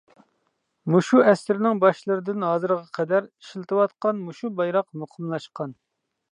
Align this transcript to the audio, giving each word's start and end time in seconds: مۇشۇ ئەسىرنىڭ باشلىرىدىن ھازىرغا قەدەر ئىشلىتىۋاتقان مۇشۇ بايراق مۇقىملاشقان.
مۇشۇ 0.93 1.19
ئەسىرنىڭ 1.31 1.81
باشلىرىدىن 1.83 2.47
ھازىرغا 2.47 2.79
قەدەر 3.01 3.29
ئىشلىتىۋاتقان 3.29 4.25
مۇشۇ 4.31 4.53
بايراق 4.63 4.91
مۇقىملاشقان. 5.03 5.81